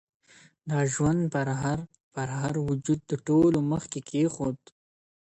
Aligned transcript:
دا 0.69 0.79
ژوند 0.93 1.21
پرهر 1.33 1.79
ـ 1.85 1.87
پرهر 2.15 2.53
وجود 2.69 2.99
د 3.09 3.11
ټولو 3.27 3.57
مخ 3.71 3.83
کي 3.91 4.01
کيښود, 4.09 4.59